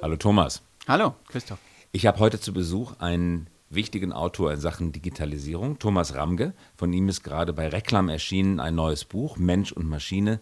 [0.00, 0.62] Hallo Thomas.
[0.86, 1.58] Hallo, Christoph.
[1.90, 6.54] Ich habe heute zu Besuch einen wichtigen Autor in Sachen Digitalisierung, Thomas Ramge.
[6.76, 10.38] Von ihm ist gerade bei Reklam erschienen ein neues Buch, Mensch und Maschine,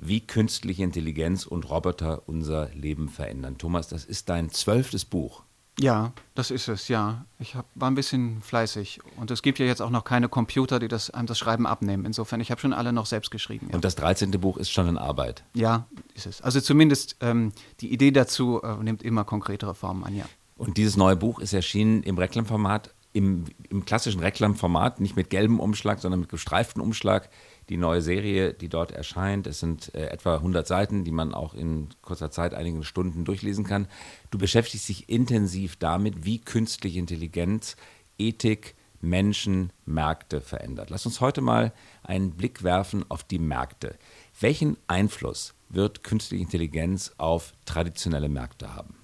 [0.00, 3.56] wie künstliche Intelligenz und Roboter unser Leben verändern.
[3.56, 5.44] Thomas, das ist dein zwölftes Buch.
[5.80, 7.24] Ja, das ist es, ja.
[7.38, 9.00] Ich hab, war ein bisschen fleißig.
[9.16, 12.04] Und es gibt ja jetzt auch noch keine Computer, die das, einem das Schreiben abnehmen.
[12.04, 13.68] Insofern, ich habe schon alle noch selbst geschrieben.
[13.68, 13.76] Ja.
[13.76, 14.32] Und das 13.
[14.32, 15.44] Buch ist schon in Arbeit.
[15.54, 15.86] Ja,
[16.18, 16.42] ist es.
[16.42, 20.26] Also zumindest ähm, die Idee dazu äh, nimmt immer konkretere Formen an, ja.
[20.56, 25.60] Und dieses neue Buch ist erschienen im Reklamformat, im, im klassischen Reklamformat, nicht mit gelbem
[25.60, 27.30] Umschlag, sondern mit gestreiftem Umschlag
[27.68, 29.46] die neue Serie, die dort erscheint.
[29.46, 33.64] Es sind äh, etwa 100 Seiten, die man auch in kurzer Zeit, einigen Stunden durchlesen
[33.64, 33.86] kann.
[34.30, 37.76] Du beschäftigst dich intensiv damit, wie künstliche Intelligenz
[38.18, 40.90] Ethik, Menschen, Märkte verändert.
[40.90, 41.72] Lass uns heute mal
[42.02, 43.96] einen Blick werfen auf die Märkte.
[44.40, 48.94] Welchen Einfluss wird künstliche Intelligenz auf traditionelle Märkte haben?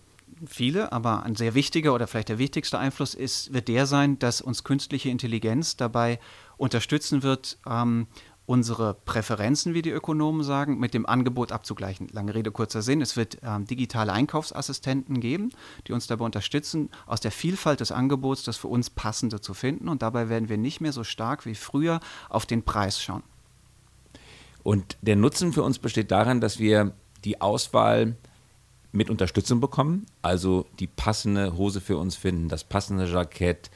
[0.47, 4.41] viele, aber ein sehr wichtiger oder vielleicht der wichtigste Einfluss ist, wird der sein, dass
[4.41, 6.19] uns künstliche Intelligenz dabei
[6.57, 8.07] unterstützen wird, ähm,
[8.47, 12.09] unsere Präferenzen, wie die Ökonomen sagen, mit dem Angebot abzugleichen.
[12.13, 13.01] Lange Rede, kurzer Sinn.
[13.01, 15.51] Es wird ähm, digitale Einkaufsassistenten geben,
[15.87, 19.89] die uns dabei unterstützen, aus der Vielfalt des Angebots das für uns Passende zu finden.
[19.89, 23.23] Und dabei werden wir nicht mehr so stark wie früher auf den Preis schauen.
[24.65, 26.93] Und der Nutzen für uns besteht darin, dass wir
[27.25, 28.17] die Auswahl
[28.91, 33.71] mit Unterstützung bekommen, also die passende Hose für uns finden, das passende Jackett,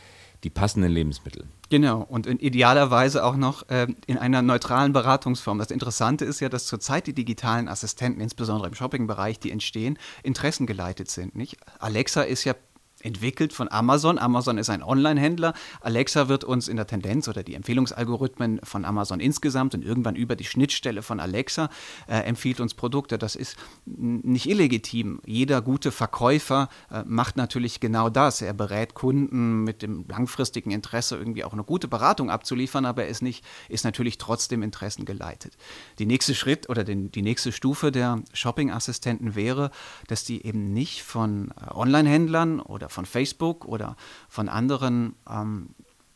[0.44, 1.44] die passenden Lebensmittel.
[1.70, 5.58] Genau, und idealerweise auch noch äh, in einer neutralen Beratungsform.
[5.58, 11.10] Das Interessante ist ja, dass zurzeit die digitalen Assistenten, insbesondere im Shoppingbereich, die entstehen, interessengeleitet
[11.10, 11.36] sind.
[11.36, 11.58] Nicht?
[11.78, 12.54] Alexa ist ja
[13.00, 14.18] entwickelt von Amazon.
[14.18, 15.54] Amazon ist ein Online-Händler.
[15.80, 20.36] Alexa wird uns in der Tendenz oder die Empfehlungsalgorithmen von Amazon insgesamt und irgendwann über
[20.36, 21.70] die Schnittstelle von Alexa
[22.08, 23.18] äh, empfiehlt uns Produkte.
[23.18, 25.20] Das ist nicht illegitim.
[25.24, 28.42] Jeder gute Verkäufer äh, macht natürlich genau das.
[28.42, 33.08] Er berät Kunden mit dem langfristigen Interesse, irgendwie auch eine gute Beratung abzuliefern, aber er
[33.08, 35.56] ist, nicht, ist natürlich trotzdem interessengeleitet.
[35.98, 39.70] Die nächste Schritt oder den, die nächste Stufe der Shopping-Assistenten wäre,
[40.06, 43.96] dass die eben nicht von äh, Online-Händlern oder von Facebook oder
[44.28, 45.74] von anderen ähm,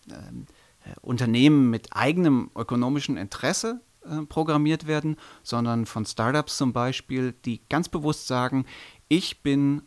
[0.08, 0.14] äh,
[1.00, 7.88] Unternehmen mit eigenem ökonomischen Interesse äh, programmiert werden, sondern von Startups zum Beispiel, die ganz
[7.88, 8.66] bewusst sagen,
[9.08, 9.82] ich bin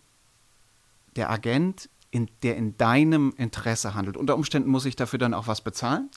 [1.15, 4.15] der Agent, in, der in deinem Interesse handelt.
[4.15, 6.09] Unter Umständen muss ich dafür dann auch was bezahlen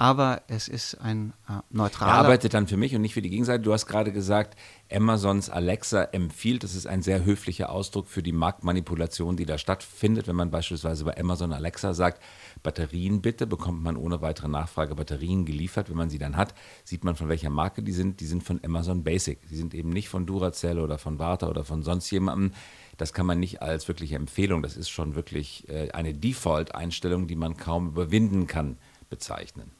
[0.00, 2.12] aber es ist ein äh, neutraler.
[2.12, 3.62] Er arbeitet dann für mich und nicht für die Gegenseite.
[3.62, 4.58] Du hast gerade gesagt,
[4.90, 6.64] Amazons Alexa empfiehlt.
[6.64, 10.26] Das ist ein sehr höflicher Ausdruck für die Marktmanipulation, die da stattfindet.
[10.26, 12.22] Wenn man beispielsweise bei Amazon Alexa sagt,
[12.62, 15.90] Batterien bitte, bekommt man ohne weitere Nachfrage Batterien geliefert.
[15.90, 18.20] Wenn man sie dann hat, sieht man von welcher Marke die sind.
[18.20, 19.46] Die sind von Amazon Basic.
[19.48, 22.52] Die sind eben nicht von Duracell oder von Warta oder von sonst jemandem.
[22.96, 27.36] Das kann man nicht als wirkliche Empfehlung, das ist schon wirklich äh, eine Default-Einstellung, die
[27.36, 28.78] man kaum überwinden kann,
[29.10, 29.72] bezeichnen.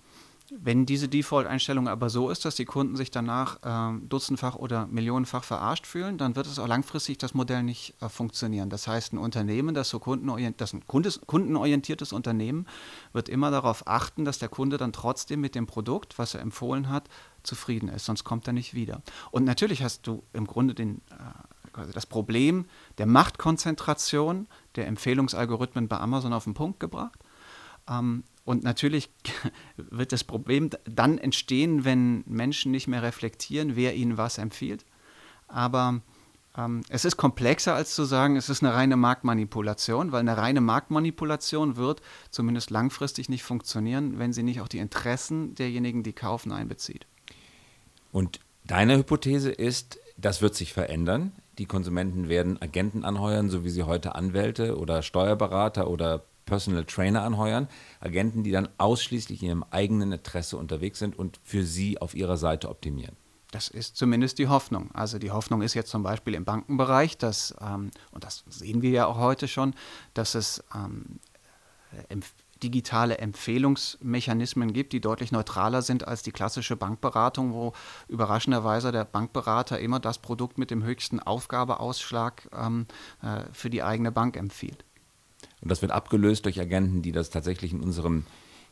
[0.59, 5.44] Wenn diese Default-Einstellung aber so ist, dass die Kunden sich danach äh, dutzendfach oder millionenfach
[5.44, 8.69] verarscht fühlen, dann wird es auch langfristig das Modell nicht äh, funktionieren.
[8.69, 12.66] Das heißt, ein Unternehmen, das so kundenorientiert, das ein Kundes, kundenorientiertes Unternehmen,
[13.12, 16.88] wird immer darauf achten, dass der Kunde dann trotzdem mit dem Produkt, was er empfohlen
[16.88, 17.09] hat,
[17.43, 18.05] zufrieden ist.
[18.05, 19.03] Sonst kommt er nicht wieder.
[19.31, 22.67] Und natürlich hast du im Grunde den, äh, das Problem
[22.99, 27.19] der Machtkonzentration der Empfehlungsalgorithmen bei Amazon auf den Punkt gebracht.
[27.91, 29.11] Ähm, und natürlich
[29.77, 34.84] wird das Problem dann entstehen, wenn Menschen nicht mehr reflektieren, wer ihnen was empfiehlt.
[35.49, 36.00] Aber
[36.56, 40.61] ähm, es ist komplexer als zu sagen, es ist eine reine Marktmanipulation, weil eine reine
[40.61, 42.00] Marktmanipulation wird
[42.31, 47.06] zumindest langfristig nicht funktionieren, wenn sie nicht auch die Interessen derjenigen, die kaufen, einbezieht.
[48.12, 51.33] Und deine Hypothese ist, das wird sich verändern.
[51.59, 57.22] Die Konsumenten werden Agenten anheuern, so wie sie heute Anwälte oder Steuerberater oder Personal Trainer
[57.22, 57.69] anheuern,
[58.00, 62.37] Agenten, die dann ausschließlich in ihrem eigenen Interesse unterwegs sind und für sie auf ihrer
[62.37, 63.15] Seite optimieren.
[63.53, 64.91] Das ist zumindest die Hoffnung.
[64.93, 68.91] Also die Hoffnung ist jetzt zum Beispiel im Bankenbereich, dass, ähm, und das sehen wir
[68.91, 69.75] ja auch heute schon,
[70.12, 71.20] dass es ähm,
[72.08, 77.73] empf digitale Empfehlungsmechanismen gibt, die deutlich neutraler sind als die klassische Bankberatung, wo
[78.06, 82.87] überraschenderweise der Bankberater immer das Produkt mit dem höchsten Aufgabeausschlag ähm,
[83.23, 84.85] äh, für die eigene Bank empfiehlt.
[85.62, 88.25] Und das wird abgelöst durch Agenten, die das tatsächlich in unserem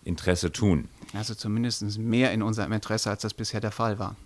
[0.04, 0.88] Interesse tun.
[1.12, 4.16] Also zumindest mehr in unserem Interesse, als das bisher der Fall war.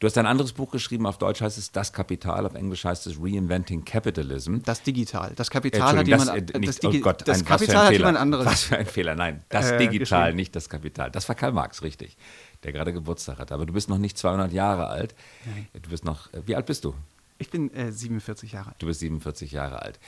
[0.00, 3.06] Du hast ein anderes Buch geschrieben, auf Deutsch heißt es Das Kapital, auf Englisch heißt
[3.06, 4.58] es Reinventing Capitalism.
[4.64, 5.32] Das Digital.
[5.36, 8.18] Das Kapital hat jemand das, äh, nicht, das, oh Gott, das ein, Kapital hat jemand
[8.18, 8.44] anderes.
[8.44, 9.44] Was für ein Fehler, nein.
[9.50, 11.12] Das äh, Digital, nicht das Kapital.
[11.12, 12.16] Das war Karl Marx, richtig,
[12.64, 13.52] der gerade Geburtstag hat.
[13.52, 15.14] Aber du bist noch nicht 200 Jahre alt.
[15.46, 15.68] Nein.
[15.80, 16.94] Du bist noch, äh, wie alt bist du?
[17.38, 18.76] Ich bin äh, 47 Jahre alt.
[18.80, 20.00] Du bist 47 Jahre alt.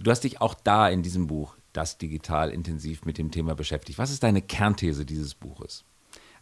[0.00, 3.98] Du hast dich auch da in diesem Buch, das digital intensiv mit dem Thema beschäftigt.
[3.98, 5.84] Was ist deine Kernthese dieses Buches?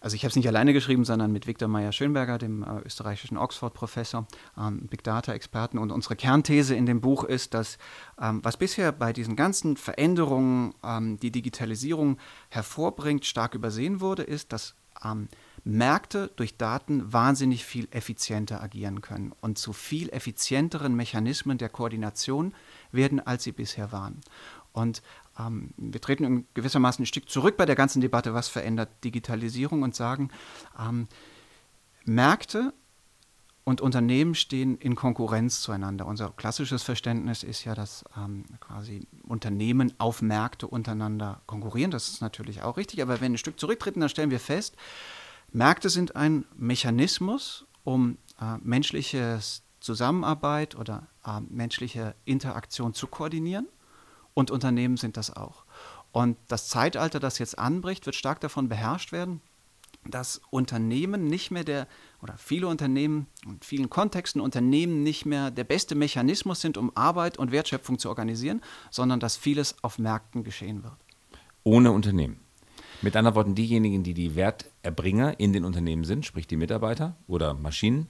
[0.01, 4.27] Also ich habe es nicht alleine geschrieben, sondern mit Viktor Meyer-Schönberger, dem äh, österreichischen Oxford-Professor,
[4.59, 5.79] ähm, Big Data-Experten.
[5.79, 7.79] Und unsere Kernthese in dem Buch ist, dass
[8.21, 14.53] ähm, was bisher bei diesen ganzen Veränderungen ähm, die Digitalisierung hervorbringt, stark übersehen wurde, ist,
[14.53, 14.75] dass
[15.05, 15.29] ähm,
[15.65, 22.53] Märkte durch Daten wahnsinnig viel effizienter agieren können und zu viel effizienteren Mechanismen der Koordination
[22.93, 24.21] werden, als sie bisher waren.
[24.73, 25.03] Und
[25.39, 29.95] ähm, wir treten gewissermaßen ein Stück zurück bei der ganzen Debatte, was verändert Digitalisierung und
[29.95, 30.31] sagen,
[30.79, 31.09] ähm,
[32.05, 32.73] Märkte
[33.65, 36.07] und Unternehmen stehen in Konkurrenz zueinander.
[36.07, 41.93] Unser klassisches Verständnis ist ja, dass ähm, quasi Unternehmen auf Märkte untereinander konkurrieren.
[41.93, 44.77] Das ist natürlich auch richtig, aber wenn wir ein Stück zurücktreten, dann stellen wir fest,
[45.53, 49.39] Märkte sind ein Mechanismus, um äh, menschliche
[49.83, 53.69] Zusammenarbeit oder äh, menschliche Interaktion zu koordinieren
[54.35, 55.65] und Unternehmen sind das auch.
[56.13, 59.41] Und das Zeitalter, das jetzt anbricht, wird stark davon beherrscht werden,
[60.05, 61.87] dass Unternehmen nicht mehr der,
[62.21, 67.39] oder viele Unternehmen und vielen Kontexten Unternehmen nicht mehr der beste Mechanismus sind, um Arbeit
[67.39, 70.97] und Wertschöpfung zu organisieren, sondern dass vieles auf Märkten geschehen wird.
[71.63, 72.41] Ohne Unternehmen.
[73.01, 77.55] Mit anderen Worten, diejenigen, die die Werterbringer in den Unternehmen sind, sprich die Mitarbeiter oder
[77.55, 78.09] Maschinen,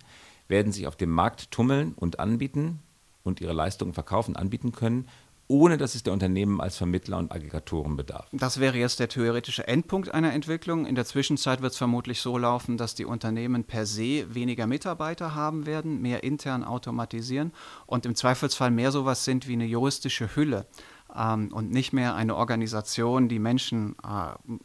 [0.49, 2.81] werden sich auf dem Markt tummeln und anbieten
[3.23, 5.06] und ihre Leistungen verkaufen, anbieten können
[5.53, 8.27] ohne dass es der Unternehmen als Vermittler und Aggregatoren bedarf.
[8.33, 10.87] Das wäre jetzt der theoretische Endpunkt einer Entwicklung.
[10.87, 15.35] In der Zwischenzeit wird es vermutlich so laufen, dass die Unternehmen per se weniger Mitarbeiter
[15.35, 17.53] haben werden, mehr intern automatisieren
[17.87, 20.67] und im Zweifelsfall mehr sowas sind wie eine juristische Hülle
[21.15, 24.59] ähm, und nicht mehr eine Organisation, die Menschen äh,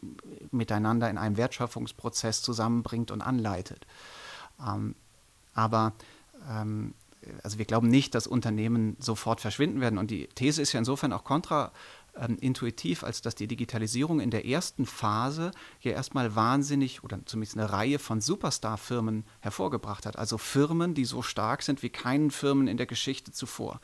[0.50, 3.86] miteinander in einem Wertschöpfungsprozess zusammenbringt und anleitet.
[4.66, 4.94] Ähm,
[5.58, 5.92] aber
[6.48, 6.94] ähm,
[7.42, 9.98] also wir glauben nicht, dass Unternehmen sofort verschwinden werden.
[9.98, 11.72] Und die These ist ja insofern auch kontra
[12.16, 12.38] ähm,
[13.02, 15.50] als dass die Digitalisierung in der ersten Phase
[15.80, 20.16] ja erstmal wahnsinnig oder zumindest eine Reihe von Superstar-Firmen hervorgebracht hat.
[20.16, 23.80] Also Firmen, die so stark sind wie keinen Firmen in der Geschichte zuvor.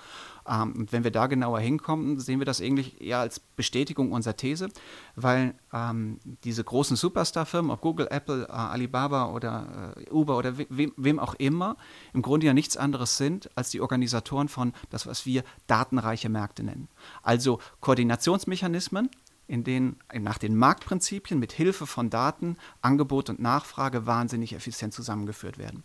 [0.48, 4.36] Ähm, und wenn wir da genauer hinkommen, sehen wir das eigentlich eher als Bestätigung unserer
[4.36, 4.68] These,
[5.16, 10.92] weil ähm, diese großen Superstar-Firmen, ob Google, Apple, äh, Alibaba oder äh, Uber oder wem,
[10.96, 11.76] wem auch immer,
[12.12, 16.62] im Grunde ja nichts anderes sind als die Organisatoren von das, was wir datenreiche Märkte
[16.62, 16.88] nennen.
[17.22, 19.10] Also Koordinationsmechanismen,
[19.46, 25.58] in denen nach den Marktprinzipien mit Hilfe von Daten Angebot und Nachfrage wahnsinnig effizient zusammengeführt
[25.58, 25.82] werden.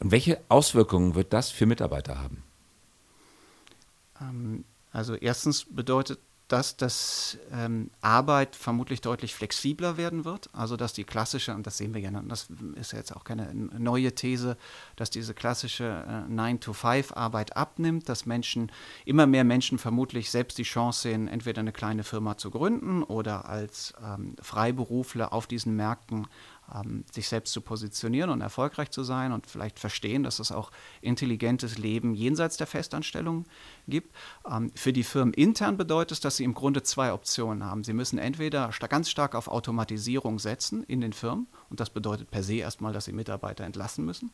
[0.00, 2.42] Und welche Auswirkungen wird das für Mitarbeiter haben?
[4.30, 10.50] Ähm, also erstens bedeutet das, dass ähm, Arbeit vermutlich deutlich flexibler werden wird.
[10.52, 13.24] Also dass die klassische, und das sehen wir ja, und das ist ja jetzt auch
[13.24, 14.56] keine neue These,
[14.96, 18.70] dass diese klassische äh, 9-to-5-Arbeit abnimmt, dass Menschen,
[19.06, 23.48] immer mehr Menschen vermutlich selbst die Chance sehen, entweder eine kleine Firma zu gründen oder
[23.48, 26.26] als ähm, Freiberufler auf diesen Märkten
[26.72, 30.70] ähm, sich selbst zu positionieren und erfolgreich zu sein und vielleicht verstehen, dass es auch
[31.00, 33.44] intelligentes Leben jenseits der Festanstellung
[33.88, 34.14] gibt.
[34.50, 37.84] Ähm, für die Firmen intern bedeutet es, dass sie im Grunde zwei Optionen haben.
[37.84, 42.42] Sie müssen entweder ganz stark auf Automatisierung setzen in den Firmen und das bedeutet per
[42.42, 44.30] se erstmal, dass sie Mitarbeiter entlassen müssen,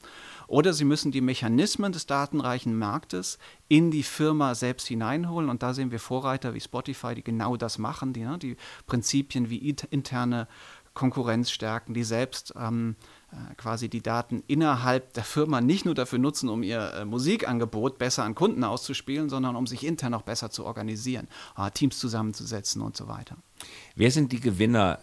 [0.47, 3.39] oder sie müssen die Mechanismen des datenreichen Marktes
[3.69, 7.79] in die Firma selbst hineinholen und da sehen wir Vorreiter wie Spotify, die genau das
[7.79, 8.57] machen, die, ne, die
[8.87, 10.49] Prinzipien wie interne
[10.95, 12.97] Konkurrenz stärken, die selbst ähm,
[13.33, 17.99] äh, quasi die Daten innerhalb der Firma nicht nur dafür nutzen, um ihr äh, Musikangebot
[17.99, 22.83] besser an Kunden auszuspielen, sondern um sich intern auch besser zu organisieren, äh, Teams zusammenzusetzen
[22.83, 23.37] und so weiter.
[23.95, 24.99] Wer sind die Gewinner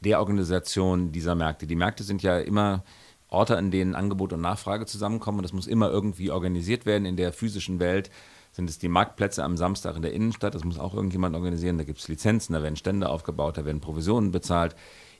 [0.00, 1.66] der Organisation dieser Märkte?
[1.66, 2.84] Die Märkte sind ja immer
[3.28, 7.16] Orte, an denen Angebot und Nachfrage zusammenkommen und das muss immer irgendwie organisiert werden in
[7.16, 8.10] der physischen Welt
[8.56, 10.54] sind es die Marktplätze am Samstag in der Innenstadt.
[10.54, 11.76] Das muss auch irgendjemand organisieren.
[11.76, 14.74] Da gibt es Lizenzen, da werden Stände aufgebaut, da werden Provisionen bezahlt.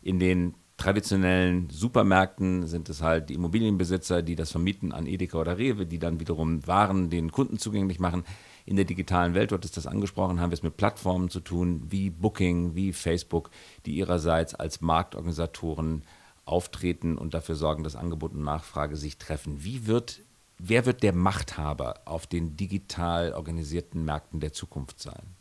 [0.06, 5.58] In den traditionellen Supermärkten sind es halt die Immobilienbesitzer, die das vermieten an Edeka oder
[5.58, 8.22] Rewe, die dann wiederum Waren den Kunden zugänglich machen.
[8.66, 11.82] In der digitalen Welt, dort ist das angesprochen, haben wir es mit Plattformen zu tun,
[11.88, 13.50] wie Booking, wie Facebook,
[13.84, 16.04] die ihrerseits als Marktorganisatoren
[16.44, 19.64] auftreten und dafür sorgen, dass Angebot und Nachfrage sich treffen.
[19.64, 20.20] Wie wird,
[20.58, 25.34] wer wird der Machthaber auf den digital organisierten Märkten der Zukunft sein?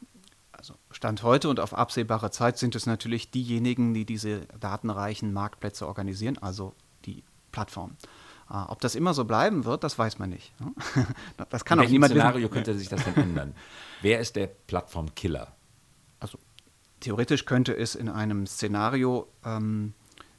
[0.66, 5.86] Also Stand heute und auf absehbare Zeit sind es natürlich diejenigen, die diese datenreichen Marktplätze
[5.86, 6.74] organisieren, also
[7.06, 7.98] die Plattformen.
[8.50, 10.60] Uh, ob das immer so bleiben wird, das weiß man nicht.
[10.60, 10.74] Ne?
[11.50, 12.54] das kann In auch niemand Szenario wissen.
[12.54, 13.56] könnte sich das denn ändern?
[14.02, 15.56] Wer ist der Plattformkiller?
[16.20, 16.40] Also
[17.00, 19.94] theoretisch könnte es in einem Szenario ähm,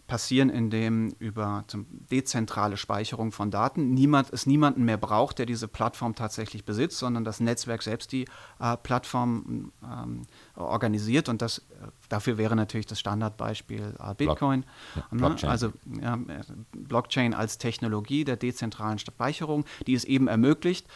[0.06, 1.64] passieren, indem über
[2.10, 7.25] dezentrale Speicherung von Daten niemand, es niemanden mehr braucht, der diese Plattform tatsächlich besitzt, sondern
[7.25, 8.26] das Netzwerk selbst die
[8.60, 10.22] äh, Plattform ähm,
[10.54, 11.28] organisiert.
[11.28, 11.62] Und das, äh,
[12.08, 14.62] dafür wäre natürlich das Standardbeispiel äh, Bitcoin.
[14.62, 15.18] Block, ja, ne?
[15.18, 15.50] Blockchain.
[15.50, 16.18] Also ja,
[16.72, 20.86] Blockchain als Technologie der dezentralen Speicherung, die es eben ermöglicht,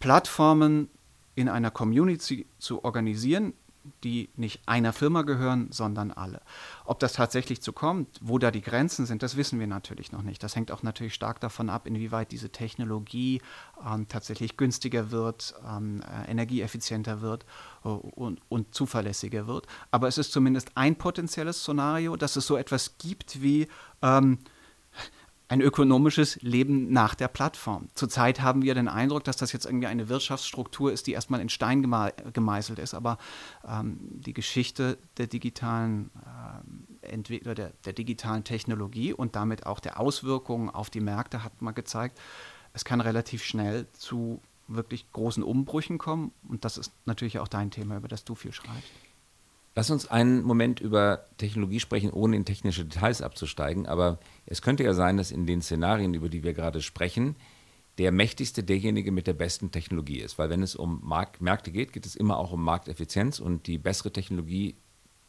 [0.00, 0.88] Plattformen
[1.34, 3.54] in einer Community zu organisieren,
[4.02, 6.40] die nicht einer Firma gehören, sondern alle.
[6.84, 10.22] Ob das tatsächlich so kommt, wo da die Grenzen sind, das wissen wir natürlich noch
[10.22, 10.42] nicht.
[10.42, 13.42] Das hängt auch natürlich stark davon ab, inwieweit diese Technologie
[13.86, 17.44] ähm, tatsächlich günstiger wird, ähm, äh, energieeffizienter wird
[17.84, 19.66] äh, und, und, zuverlässiger wird.
[19.90, 23.68] Aber es ist zumindest ein potenzielles Szenario, dass es so etwas gibt wie
[24.02, 24.38] ähm,
[25.48, 27.88] ein ökonomisches Leben nach der Plattform.
[27.94, 31.50] Zurzeit haben wir den Eindruck, dass das jetzt irgendwie eine Wirtschaftsstruktur ist, die erstmal in
[31.50, 31.82] Stein
[32.32, 33.18] gemeißelt ist, aber
[33.68, 36.10] ähm, die Geschichte der digitalen
[37.02, 41.72] äh, der, der digitalen Technologie und damit auch der Auswirkungen auf die Märkte hat mal
[41.72, 42.18] gezeigt,
[42.72, 47.70] es kann relativ schnell zu wirklich großen Umbrüchen kommen und das ist natürlich auch dein
[47.70, 48.90] Thema, über das du viel schreibst.
[49.76, 53.86] Lass uns einen Moment über Technologie sprechen, ohne in technische Details abzusteigen.
[53.86, 57.36] Aber es könnte ja sein, dass in den Szenarien, über die wir gerade sprechen,
[57.98, 60.38] der mächtigste derjenige mit der besten Technologie ist.
[60.38, 63.78] Weil wenn es um Mark Märkte geht, geht es immer auch um Markteffizienz und die
[63.78, 64.76] bessere Technologie,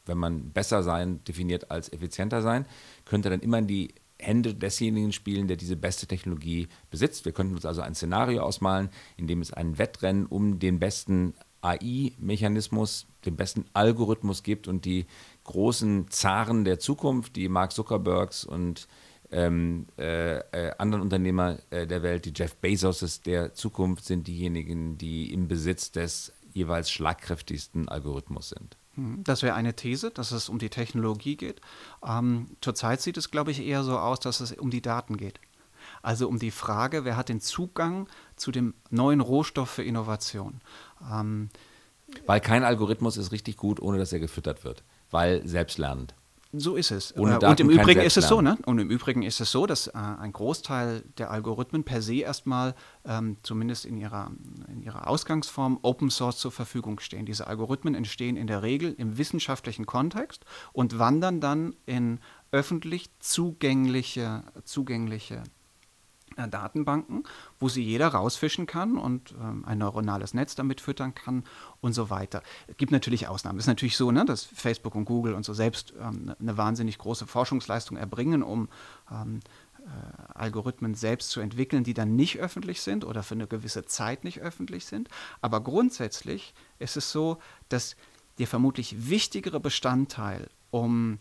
[0.04, 2.66] wenn man besser sein definiert als effizienter sein,
[3.04, 7.24] könnte dann immer in die Hände desjenigen spielen, der diese beste Technologie besitzt.
[7.24, 11.34] Wir könnten uns also ein Szenario ausmalen, in dem es ein Wettrennen um den besten
[11.60, 15.06] AI-Mechanismus, den besten Algorithmus gibt und die
[15.44, 18.88] großen Zaren der Zukunft, die Mark Zuckerbergs und
[19.30, 24.98] ähm, äh, äh, anderen Unternehmer äh, der Welt, die Jeff Bezos der Zukunft, sind diejenigen,
[24.98, 28.76] die im Besitz des jeweils schlagkräftigsten Algorithmus sind.
[28.94, 31.60] Hm, das wäre eine These, dass es um die Technologie geht.
[32.06, 35.40] Ähm, zurzeit sieht es, glaube ich, eher so aus, dass es um die Daten geht.
[36.02, 40.60] Also um die Frage, wer hat den Zugang zu dem neuen Rohstoff für Innovation.
[41.12, 41.50] Ähm,
[42.24, 46.14] weil kein Algorithmus ist richtig gut, ohne dass er gefüttert wird, weil selbstlernend.
[46.52, 47.16] So ist es.
[47.16, 48.56] Ohne Daten und im Übrigen ist es so, ne?
[48.64, 52.74] Und im Übrigen ist es so, dass äh, ein Großteil der Algorithmen per se erstmal,
[53.04, 54.30] ähm, zumindest in ihrer,
[54.68, 57.26] in ihrer Ausgangsform, Open Source zur Verfügung stehen.
[57.26, 62.20] Diese Algorithmen entstehen in der Regel im wissenschaftlichen Kontext und wandern dann in
[62.52, 65.42] öffentlich zugängliche, zugängliche äh,
[66.36, 67.24] Datenbanken,
[67.58, 71.44] wo sie jeder rausfischen kann und ähm, ein neuronales Netz damit füttern kann
[71.80, 72.42] und so weiter.
[72.66, 73.58] Es gibt natürlich Ausnahmen.
[73.58, 76.98] Es ist natürlich so, ne, dass Facebook und Google und so selbst ähm, eine wahnsinnig
[76.98, 78.68] große Forschungsleistung erbringen, um
[79.10, 79.40] ähm,
[79.86, 84.24] äh, Algorithmen selbst zu entwickeln, die dann nicht öffentlich sind oder für eine gewisse Zeit
[84.24, 85.08] nicht öffentlich sind.
[85.40, 87.38] Aber grundsätzlich ist es so,
[87.68, 87.96] dass
[88.38, 91.18] der vermutlich wichtigere Bestandteil, um ähm,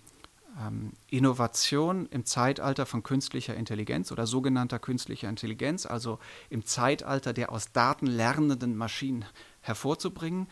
[1.10, 6.20] Innovation im Zeitalter von künstlicher Intelligenz oder sogenannter künstlicher Intelligenz, also
[6.50, 9.26] im Zeitalter der aus Daten lernenden Maschinen
[9.62, 10.48] hervorzubringen,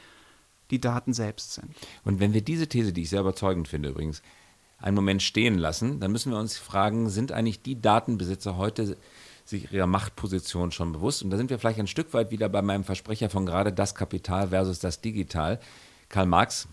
[0.71, 1.73] die Daten selbst sind.
[2.03, 4.21] Und wenn wir diese These, die ich sehr überzeugend finde übrigens,
[4.77, 8.97] einen Moment stehen lassen, dann müssen wir uns fragen, sind eigentlich die Datenbesitzer heute
[9.45, 11.23] sich ihrer Machtposition schon bewusst?
[11.23, 13.95] Und da sind wir vielleicht ein Stück weit wieder bei meinem Versprecher von gerade das
[13.95, 15.59] Kapital versus das Digital.
[16.09, 16.67] Karl Marx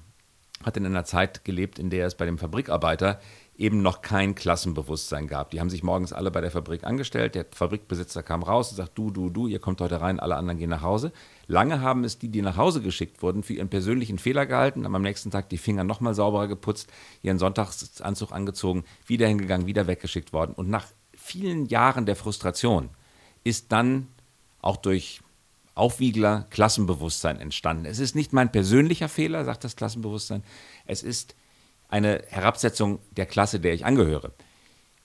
[0.64, 3.20] hat in einer Zeit gelebt, in der es bei dem Fabrikarbeiter
[3.56, 5.50] eben noch kein Klassenbewusstsein gab.
[5.50, 8.96] Die haben sich morgens alle bei der Fabrik angestellt, der Fabrikbesitzer kam raus und sagt,
[8.96, 11.12] du, du, du, ihr kommt heute rein, alle anderen gehen nach Hause.
[11.46, 14.94] Lange haben es die, die nach Hause geschickt wurden, für ihren persönlichen Fehler gehalten, haben
[14.94, 16.90] am nächsten Tag die Finger nochmal sauberer geputzt,
[17.22, 20.54] ihren Sonntagsanzug angezogen, wieder hingegangen, wieder weggeschickt worden.
[20.54, 22.88] Und nach vielen Jahren der Frustration
[23.44, 24.08] ist dann
[24.62, 25.20] auch durch
[25.74, 27.84] Aufwiegler Klassenbewusstsein entstanden.
[27.84, 30.42] Es ist nicht mein persönlicher Fehler, sagt das Klassenbewusstsein.
[30.86, 31.34] Es ist
[31.88, 34.32] eine Herabsetzung der Klasse, der ich angehöre.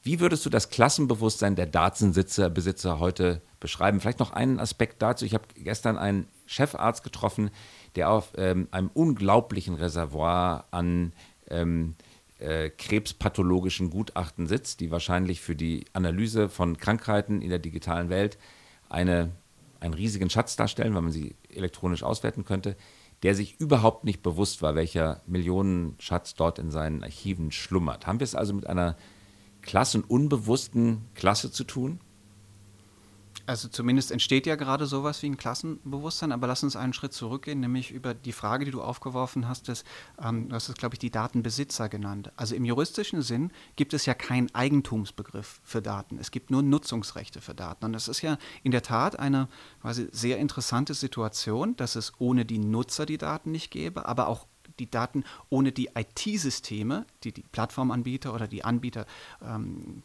[0.03, 3.99] Wie würdest du das Klassenbewusstsein der Datensitzer heute beschreiben?
[3.99, 5.25] Vielleicht noch einen Aspekt dazu.
[5.25, 7.49] Ich habe gestern einen Chefarzt getroffen,
[7.95, 11.11] der auf ähm, einem unglaublichen Reservoir an
[11.49, 11.95] ähm,
[12.37, 18.37] äh, krebspathologischen Gutachten sitzt, die wahrscheinlich für die Analyse von Krankheiten in der digitalen Welt
[18.89, 19.31] eine
[19.79, 22.75] einen riesigen Schatz darstellen, weil man sie elektronisch auswerten könnte,
[23.23, 28.07] der sich überhaupt nicht bewusst war, welcher Millionenschatz dort in seinen Archiven schlummert.
[28.07, 28.95] Haben wir es also mit einer
[29.61, 31.99] klassenunbewussten Klasse zu tun?
[33.47, 37.59] Also zumindest entsteht ja gerade sowas wie ein Klassenbewusstsein, aber lass uns einen Schritt zurückgehen,
[37.59, 39.83] nämlich über die Frage, die du aufgeworfen hast, des,
[40.21, 42.31] ähm, du hast es, glaube ich, die Datenbesitzer genannt.
[42.35, 46.17] Also im juristischen Sinn gibt es ja keinen Eigentumsbegriff für Daten.
[46.17, 47.85] Es gibt nur Nutzungsrechte für Daten.
[47.85, 49.47] Und das ist ja in der Tat eine
[49.81, 54.47] quasi sehr interessante Situation, dass es ohne die Nutzer die Daten nicht gäbe, aber auch
[54.79, 59.05] die Daten ohne die IT-Systeme, die die Plattformanbieter oder die Anbieter
[59.41, 60.03] ähm,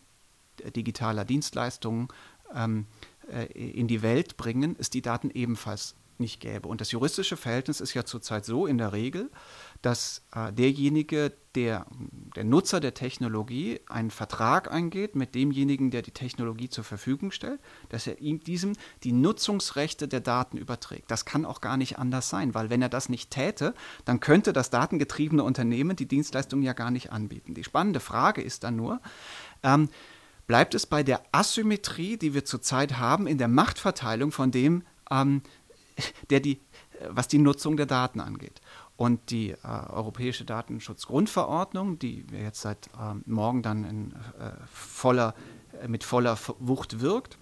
[0.77, 2.09] digitaler Dienstleistungen
[2.55, 3.10] ähm, äh,
[3.55, 6.69] in die Welt bringen, es die Daten ebenfalls nicht gäbe.
[6.69, 9.31] Und das juristische Verhältnis ist ja zurzeit so in der Regel,
[9.83, 11.87] dass äh, derjenige, der,
[12.37, 17.61] der Nutzer der Technologie, einen Vertrag eingeht mit demjenigen, der die Technologie zur Verfügung stellt,
[17.89, 21.11] dass er ihm diesem die Nutzungsrechte der Daten überträgt.
[21.11, 24.53] Das kann auch gar nicht anders sein, weil wenn er das nicht täte, dann könnte
[24.53, 27.55] das datengetriebene Unternehmen die Dienstleistung ja gar nicht anbieten.
[27.55, 29.01] Die spannende Frage ist dann nur,
[29.63, 29.89] ähm,
[30.51, 35.43] bleibt es bei der Asymmetrie, die wir zurzeit haben, in der Machtverteilung von dem, ähm,
[36.31, 36.59] der die,
[37.09, 38.61] was die Nutzung der Daten angeht.
[38.97, 45.37] Und die äh, Europäische Datenschutzgrundverordnung, die jetzt seit äh, morgen dann in, äh, voller,
[45.81, 47.39] äh, mit voller Wucht wirkt,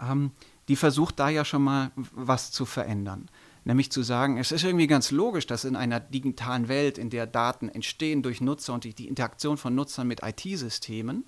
[0.00, 0.30] ähm,
[0.68, 3.28] die versucht da ja schon mal was zu verändern.
[3.64, 7.26] Nämlich zu sagen, es ist irgendwie ganz logisch, dass in einer digitalen Welt, in der
[7.26, 11.26] Daten entstehen durch Nutzer und die, die Interaktion von Nutzern mit IT-Systemen,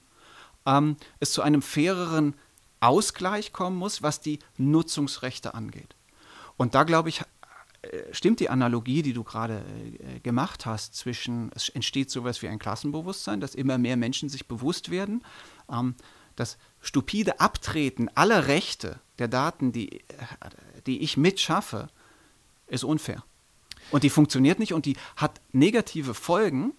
[0.67, 2.35] ähm, es zu einem faireren
[2.81, 5.95] Ausgleich kommen muss, was die Nutzungsrechte angeht.
[6.57, 7.23] Und da glaube ich,
[7.83, 9.65] äh, stimmt die Analogie, die du gerade
[9.99, 14.47] äh, gemacht hast, zwischen, es entsteht sowas wie ein Klassenbewusstsein, dass immer mehr Menschen sich
[14.47, 15.25] bewusst werden,
[15.71, 15.95] ähm,
[16.37, 20.05] das stupide Abtreten aller Rechte der Daten, die, äh,
[20.87, 21.89] die ich mitschaffe,
[22.67, 23.25] ist unfair.
[23.91, 26.73] Und die funktioniert nicht und die hat negative Folgen,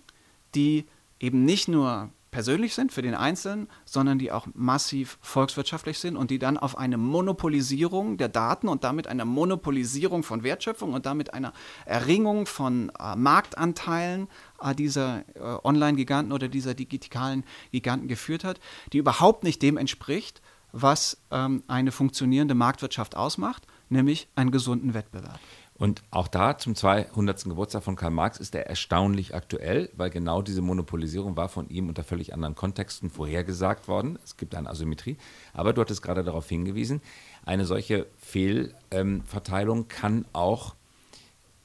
[0.55, 0.85] die
[1.19, 6.31] eben nicht nur persönlich sind für den Einzelnen, sondern die auch massiv volkswirtschaftlich sind und
[6.31, 11.33] die dann auf eine Monopolisierung der Daten und damit eine Monopolisierung von Wertschöpfung und damit
[11.33, 11.53] einer
[11.85, 14.27] Erringung von äh, Marktanteilen
[14.61, 18.59] äh, dieser äh, Online-Giganten oder dieser digitalen Giganten geführt hat,
[18.93, 20.41] die überhaupt nicht dem entspricht,
[20.71, 25.39] was ähm, eine funktionierende Marktwirtschaft ausmacht, nämlich einen gesunden Wettbewerb.
[25.77, 27.43] Und auch da zum 200.
[27.43, 31.87] Geburtstag von Karl Marx ist er erstaunlich aktuell, weil genau diese Monopolisierung war von ihm
[31.87, 34.17] unter völlig anderen Kontexten vorhergesagt worden.
[34.23, 35.17] Es gibt eine Asymmetrie.
[35.53, 37.01] Aber du hattest gerade darauf hingewiesen,
[37.45, 40.75] eine solche Fehlverteilung ähm, kann auch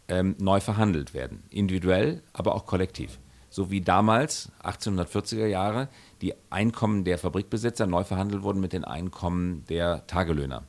[0.08, 1.42] ähm, neu verhandelt werden.
[1.48, 3.18] Individuell, aber auch kollektiv.
[3.48, 5.88] So wie damals, 1840er Jahre,
[6.20, 10.64] die Einkommen der Fabrikbesitzer neu verhandelt wurden mit den Einkommen der Tagelöhner.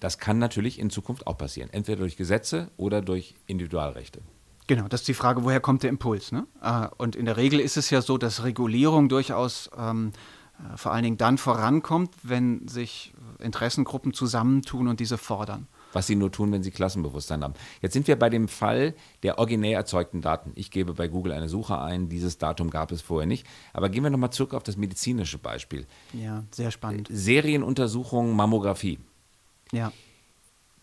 [0.00, 4.20] Das kann natürlich in Zukunft auch passieren, entweder durch Gesetze oder durch Individualrechte.
[4.66, 6.32] Genau, das ist die Frage, woher kommt der Impuls?
[6.32, 6.46] Ne?
[6.60, 10.12] Äh, und in der Regel ist es ja so, dass Regulierung durchaus ähm,
[10.58, 15.68] äh, vor allen Dingen dann vorankommt, wenn sich Interessengruppen zusammentun und diese fordern.
[15.92, 17.54] Was sie nur tun, wenn sie Klassenbewusstsein haben.
[17.80, 20.52] Jetzt sind wir bei dem Fall der originär erzeugten Daten.
[20.54, 23.46] Ich gebe bei Google eine Suche ein, dieses Datum gab es vorher nicht.
[23.72, 25.86] Aber gehen wir nochmal zurück auf das medizinische Beispiel.
[26.12, 27.08] Ja, sehr spannend.
[27.10, 28.98] Serienuntersuchung, Mammographie.
[29.72, 29.92] Ja.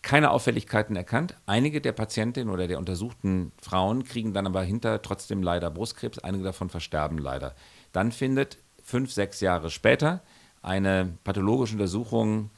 [0.02, 1.36] Keine Auffälligkeiten erkannt.
[1.46, 6.18] Einige der Patientinnen oder der untersuchten Frauen kriegen dann aber hinter trotzdem leider Brustkrebs.
[6.18, 7.54] Einige davon versterben leider.
[7.92, 10.22] Dann findet fünf, sechs Jahre später
[10.60, 12.50] eine pathologische Untersuchung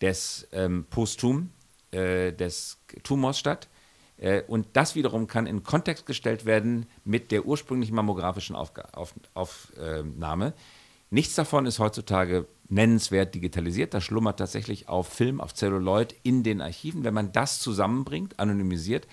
[0.00, 1.50] des ähm, Postum,
[1.90, 3.68] äh, des Tumors statt.
[4.16, 9.14] Äh, und das wiederum kann in Kontext gestellt werden mit der ursprünglichen mammografischen Aufga auf,
[9.34, 10.54] Aufnahme.
[11.14, 13.94] Nichts davon ist heutzutage nennenswert digitalisiert.
[13.94, 17.04] Das schlummert tatsächlich auf Film, auf Celluloid in den Archiven.
[17.04, 19.06] Wenn man das zusammenbringt, anonymisiert,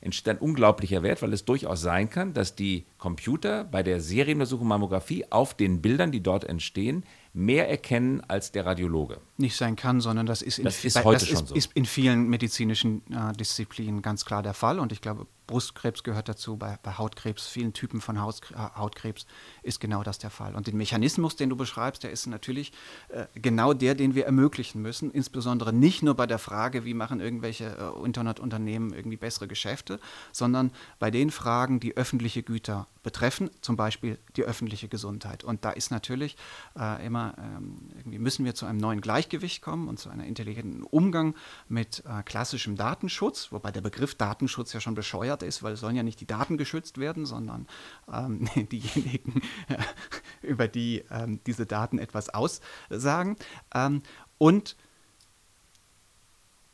[0.00, 4.68] entsteht ein unglaublicher Wert, weil es durchaus sein kann, dass die Computer bei der Serienuntersuchung
[4.68, 9.18] Mammographie auf den Bildern, die dort entstehen, mehr erkennen als der Radiologe.
[9.36, 11.54] Nicht sein kann, sondern das ist in, das ist heute das schon ist, so.
[11.56, 14.78] ist in vielen medizinischen äh, Disziplinen ganz klar der Fall.
[14.78, 19.26] Und ich glaube, Brustkrebs gehört dazu, bei, bei Hautkrebs, vielen Typen von Haus, äh, Hautkrebs
[19.64, 20.54] ist genau das der Fall.
[20.54, 22.72] Und den Mechanismus, den du beschreibst, der ist natürlich
[23.08, 27.18] äh, genau der, den wir ermöglichen müssen, insbesondere nicht nur bei der Frage, wie machen
[27.18, 29.98] irgendwelche äh, Internetunternehmen irgendwie bessere Geschäfte,
[30.30, 35.42] sondern bei den Fragen, die öffentliche Güter betreffen, zum Beispiel die öffentliche Gesundheit.
[35.42, 36.36] Und da ist natürlich
[36.78, 40.82] äh, immer, ähm, irgendwie müssen wir zu einem neuen Gleichgewicht kommen und zu einem intelligenten
[40.82, 41.34] Umgang
[41.68, 45.96] mit äh, klassischem Datenschutz, wobei der Begriff Datenschutz ja schon bescheuert ist, weil es sollen
[45.96, 47.66] ja nicht die Daten geschützt werden, sondern
[48.12, 49.42] ähm, diejenigen,
[50.42, 53.36] über die ähm, diese Daten etwas aussagen.
[53.74, 54.02] Ähm,
[54.38, 54.76] und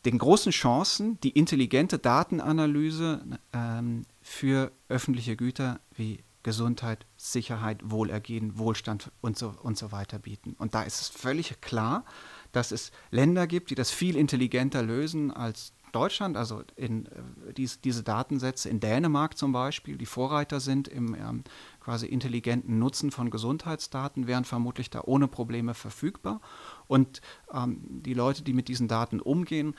[0.04, 3.22] den großen Chancen, die intelligente Datenanalyse
[3.52, 10.54] ähm, für öffentliche Güter wie Gesundheit, Sicherheit, Wohlergehen, Wohlstand und so, und so weiter bieten.
[10.58, 12.04] Und da ist es völlig klar,
[12.52, 17.80] dass es Länder gibt, die das viel intelligenter lösen als Deutschland, also in, äh, dies,
[17.80, 21.44] diese Datensätze in Dänemark zum Beispiel, die Vorreiter sind im ähm,
[21.80, 26.40] quasi intelligenten Nutzen von Gesundheitsdaten, wären vermutlich da ohne Probleme verfügbar.
[26.86, 27.20] Und
[27.52, 29.74] ähm, die Leute, die mit diesen Daten umgehen,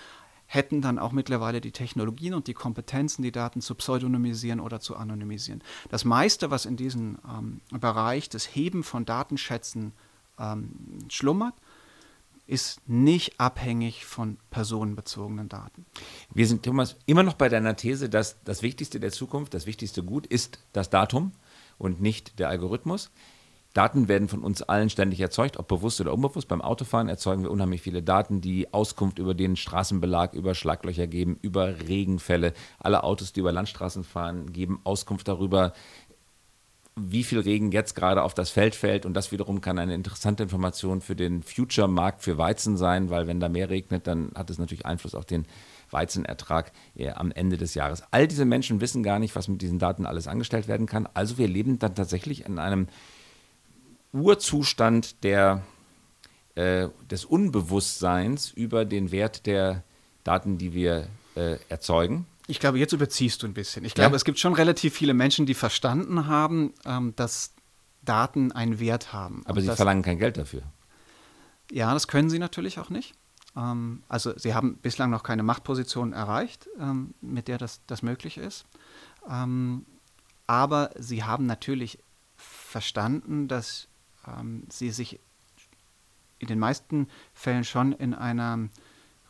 [0.47, 4.95] hätten dann auch mittlerweile die Technologien und die Kompetenzen, die Daten zu pseudonymisieren oder zu
[4.95, 5.63] anonymisieren.
[5.89, 9.93] Das meiste, was in diesem ähm, Bereich des Heben von Datenschätzen
[10.39, 11.55] ähm, schlummert,
[12.47, 15.85] ist nicht abhängig von personenbezogenen Daten.
[16.33, 20.03] Wir sind, Thomas, immer noch bei deiner These, dass das Wichtigste der Zukunft, das wichtigste
[20.03, 21.31] Gut ist das Datum
[21.77, 23.11] und nicht der Algorithmus.
[23.75, 26.47] Daten werden von uns allen ständig erzeugt, ob bewusst oder unbewusst.
[26.47, 31.37] Beim Autofahren erzeugen wir unheimlich viele Daten, die Auskunft über den Straßenbelag, über Schlaglöcher geben,
[31.41, 32.53] über Regenfälle.
[32.79, 35.73] Alle Autos, die über Landstraßen fahren, geben Auskunft darüber,
[36.95, 39.05] wie viel Regen jetzt gerade auf das Feld fällt.
[39.05, 43.39] Und das wiederum kann eine interessante Information für den Future-Markt für Weizen sein, weil wenn
[43.39, 45.45] da mehr regnet, dann hat es natürlich Einfluss auf den
[45.91, 48.03] Weizenertrag äh, am Ende des Jahres.
[48.11, 51.07] All diese Menschen wissen gar nicht, was mit diesen Daten alles angestellt werden kann.
[51.13, 52.87] Also wir leben dann tatsächlich in einem
[54.13, 55.63] Urzustand der,
[56.55, 59.83] äh, des Unbewusstseins über den Wert der
[60.23, 62.25] Daten, die wir äh, erzeugen.
[62.47, 63.85] Ich glaube, jetzt überziehst du ein bisschen.
[63.85, 64.15] Ich glaube, ja?
[64.15, 67.53] es gibt schon relativ viele Menschen, die verstanden haben, ähm, dass
[68.03, 69.43] Daten einen Wert haben.
[69.45, 70.61] Aber sie verlangen kein Geld dafür.
[71.71, 73.15] Ja, das können sie natürlich auch nicht.
[73.55, 78.37] Ähm, also sie haben bislang noch keine Machtposition erreicht, ähm, mit der das, das möglich
[78.37, 78.65] ist.
[79.29, 79.85] Ähm,
[80.47, 81.99] aber sie haben natürlich
[82.35, 83.87] verstanden, dass
[84.27, 85.19] ähm, sie sich
[86.37, 88.69] in den meisten Fällen schon in einer,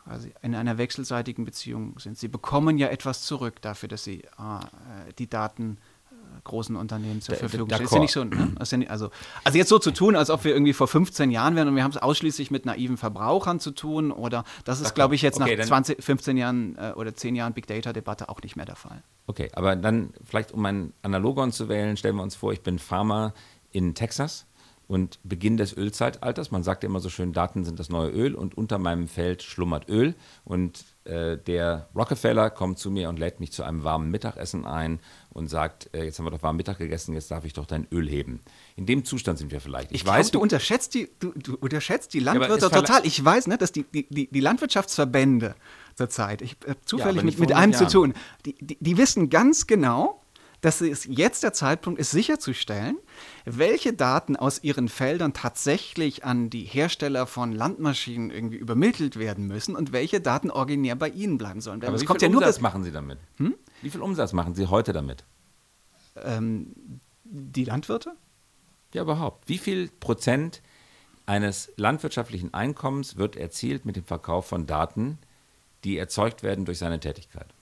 [0.06, 2.18] quasi in einer wechselseitigen Beziehung sind.
[2.18, 5.78] Sie bekommen ja etwas zurück dafür, dass sie äh, die Daten
[6.12, 7.86] äh, großen Unternehmen zur Verfügung stellen.
[7.86, 8.56] Ist ja nicht so, ne?
[8.60, 9.10] ja also,
[9.44, 11.84] also jetzt so zu tun, als ob wir irgendwie vor 15 Jahren wären und wir
[11.84, 15.58] haben es ausschließlich mit naiven Verbrauchern zu tun oder das ist, glaube ich, jetzt okay,
[15.58, 18.76] nach 20, 15 Jahren äh, oder 10 Jahren Big Data Debatte auch nicht mehr der
[18.76, 19.02] Fall.
[19.28, 22.78] Okay, aber dann vielleicht, um ein Analogon zu wählen, stellen wir uns vor, ich bin
[22.78, 23.34] Farmer
[23.72, 24.46] in Texas
[24.88, 26.52] und Beginn des Ölzeitalters.
[26.52, 29.44] Man sagt ja immer so schön, Daten sind das neue Öl und unter meinem Feld
[29.44, 30.16] schlummert Öl.
[30.44, 35.00] Und äh, der Rockefeller kommt zu mir und lädt mich zu einem warmen Mittagessen ein
[35.30, 37.88] und sagt, äh, jetzt haben wir doch warm Mittag gegessen, jetzt darf ich doch dein
[37.92, 38.42] Öl heben.
[38.76, 39.92] In dem Zustand sind wir vielleicht.
[39.92, 43.06] Ich, ich weiß, glaub, du unterschätzt die, du, du unterschätzt die Landwirte ja, total.
[43.06, 45.56] Ich weiß, ne, dass die, die, die Landwirtschaftsverbände
[45.96, 47.90] zurzeit, ich habe äh, zufällig ja, mit, mit einem Jahren.
[47.90, 48.14] zu tun,
[48.46, 50.22] die, die, die wissen ganz genau,
[50.66, 52.98] dass es jetzt der Zeitpunkt ist, sicherzustellen,
[53.46, 59.76] welche Daten aus ihren Feldern tatsächlich an die Hersteller von Landmaschinen irgendwie übermittelt werden müssen
[59.76, 61.84] und welche Daten originär bei ihnen bleiben sollen.
[61.84, 63.20] Aber wie viel ja Umsatz machen Sie damit?
[63.38, 63.54] Hm?
[63.84, 65.24] Wie viel Umsatz machen Sie heute damit?
[66.24, 66.74] Ähm,
[67.24, 68.14] die Landwirte?
[68.96, 69.48] Ja, überhaupt.
[69.48, 70.64] Wie viel Prozent
[71.28, 75.20] eines landwirtschaftlichen Einkommens wird erzielt mit dem Verkauf von Daten,
[75.84, 77.54] die erzeugt werden durch seine Tätigkeit?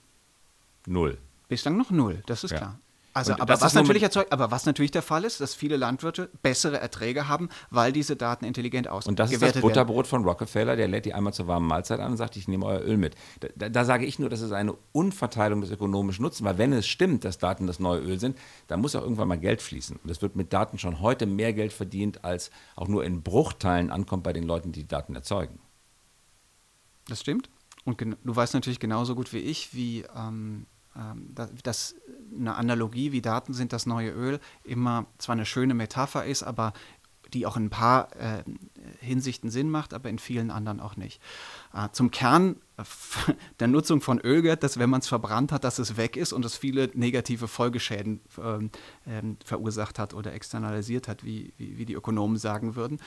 [0.88, 1.18] Null.
[1.50, 2.58] Bislang noch null, das ist ja.
[2.60, 2.80] klar.
[3.14, 6.80] Also, aber was, natürlich erzeugt, aber was natürlich der Fall ist, dass viele Landwirte bessere
[6.80, 9.34] Erträge haben, weil diese Daten intelligent ausgewertet werden.
[9.34, 10.08] Und das ist das Butterbrot werden.
[10.08, 12.82] von Rockefeller, der lädt die einmal zur warmen Mahlzeit an und sagt, ich nehme euer
[12.82, 13.16] Öl mit.
[13.40, 16.74] Da, da, da, sage ich nur, das ist eine Unverteilung des ökonomischen Nutzens, weil wenn
[16.74, 20.00] es stimmt, dass Daten das neue Öl sind, dann muss auch irgendwann mal Geld fließen.
[20.04, 23.92] Und es wird mit Daten schon heute mehr Geld verdient, als auch nur in Bruchteilen
[23.92, 25.60] ankommt bei den Leuten, die, die Daten erzeugen.
[27.08, 27.50] Das stimmt.
[27.86, 30.66] Und du weißt natürlich genauso gut wie ich, wie ähm, ähm,
[31.64, 31.96] dass
[32.38, 36.74] eine Analogie wie Daten sind das neue Öl immer zwar eine schöne Metapher ist, aber
[37.34, 38.44] die auch in ein paar äh,
[39.00, 41.22] Hinsichten Sinn macht, aber in vielen anderen auch nicht.
[41.74, 42.58] Äh, zum Kern
[43.60, 46.34] der Nutzung von Öl gehört, dass wenn man es verbrannt hat, dass es weg ist
[46.34, 48.72] und es viele negative Folgeschäden ähm,
[49.06, 52.98] ähm, verursacht hat oder externalisiert hat, wie, wie, wie die Ökonomen sagen würden.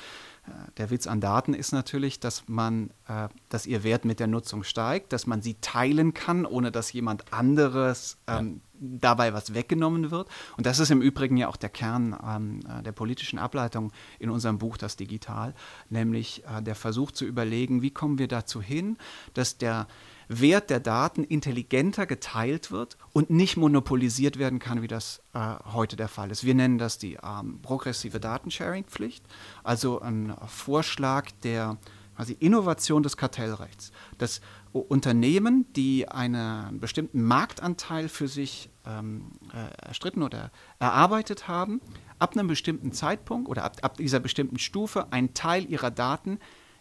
[0.47, 4.29] Äh, der Witz an Daten ist natürlich, dass man, äh, dass ihr Wert mit der
[4.29, 10.11] Nutzung steigt, dass man sie teilen kann, ohne dass jemand anderes ähm, dabei was weggenommen
[10.11, 10.29] wird.
[10.57, 14.31] Und das ist im Übrigen ja auch der Kern ähm, äh, der politischen Ableitung in
[14.31, 15.55] unserem Buch Das Digital,
[15.91, 18.97] nämlich äh, der Versuch zu überlegen, wie kommen wir dazu hin,
[19.35, 19.87] dass der
[20.29, 25.39] Wert der Daten intelligenter geteilt wird und nicht monopolisiert werden kann, wie das äh,
[25.73, 26.45] heute der Fall ist.
[26.45, 29.25] Wir nennen das die ähm, progressive Datensharing-Pflicht,
[29.63, 31.79] also ein Vorschlag der
[32.17, 33.93] quasi Innovation des Kartellrechts.
[34.19, 34.41] Das
[34.73, 41.81] Unternehmen, die einen bestimmten Marktanteil für sich ähm, äh, erstritten oder erarbeitet haben,
[42.19, 46.39] ab einem bestimmten Zeitpunkt oder ab, ab, dieser bestimmten Stufe einen Teil ihrer Daten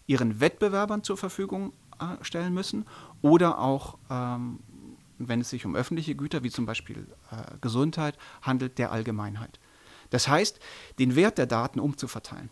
[0.08, 2.86] ihren Wettbewerbern zur Verfügung äh, stellen müssen
[3.22, 4.60] oder auch, ähm,
[5.18, 9.60] wenn es sich um öffentliche Güter wie zum Beispiel äh, Gesundheit handelt, der Allgemeinheit.
[10.10, 10.60] Das heißt,
[11.00, 12.50] den Wert der Daten umzuverteilen.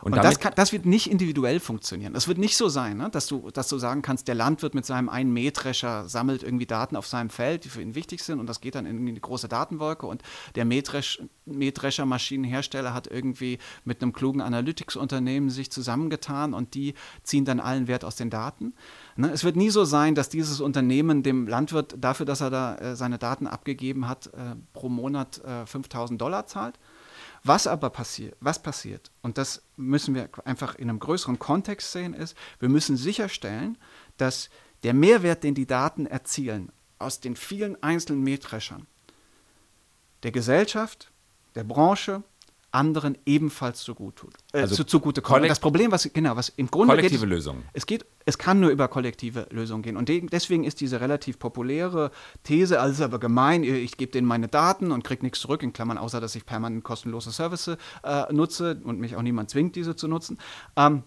[0.00, 2.14] Und, und das, kann, das, wird nicht individuell funktionieren.
[2.14, 4.86] Es wird nicht so sein, ne, dass, du, dass du sagen kannst, der Landwirt mit
[4.86, 8.46] seinem einen Mähdrescher sammelt irgendwie Daten auf seinem Feld, die für ihn wichtig sind und
[8.46, 10.22] das geht dann in die große Datenwolke und
[10.54, 17.60] der Mähdresch, Mähdrescher-Maschinenhersteller hat irgendwie mit einem klugen Analytics-Unternehmen sich zusammengetan und die ziehen dann
[17.60, 18.74] allen Wert aus den Daten.
[19.16, 22.76] Ne, es wird nie so sein, dass dieses Unternehmen dem Landwirt dafür, dass er da
[22.76, 26.78] äh, seine Daten abgegeben hat, äh, pro Monat äh, 5000 Dollar zahlt.
[27.48, 32.12] Was aber passiert, was passiert, und das müssen wir einfach in einem größeren Kontext sehen,
[32.12, 33.78] ist, wir müssen sicherstellen,
[34.18, 34.50] dass
[34.82, 38.86] der Mehrwert, den die Daten erzielen, aus den vielen einzelnen Mähdreschern,
[40.24, 41.10] der Gesellschaft,
[41.54, 42.22] der Branche
[42.70, 44.34] anderen ebenfalls zugute tut.
[44.52, 45.48] Äh, also zu, zugute kommen.
[45.48, 47.64] Das Problem, was genau, was im Grunde kollektive geht, Lösungen.
[47.72, 49.96] Es geht, es kann nur über kollektive Lösungen gehen.
[49.96, 52.10] Und deswegen ist diese relativ populäre
[52.44, 55.98] These, also aber gemein, ich gebe denen meine Daten und kriege nichts zurück, in Klammern,
[55.98, 60.08] außer dass ich permanent kostenlose Services äh, nutze und mich auch niemand zwingt, diese zu
[60.08, 60.38] nutzen.
[60.76, 61.04] Ähm,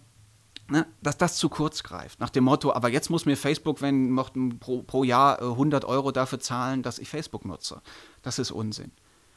[0.68, 2.20] Ne, dass das zu kurz greift.
[2.20, 4.16] Nach dem Motto, aber jetzt muss mir Facebook, wenn
[4.58, 7.82] pro, pro Jahr 100 äh, Euro dafür zahlen, dass ich Facebook nutze.
[8.22, 8.92] Das ist Unsinn.